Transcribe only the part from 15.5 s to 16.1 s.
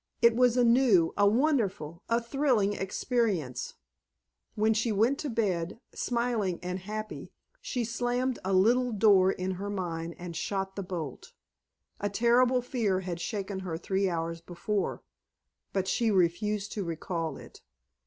but she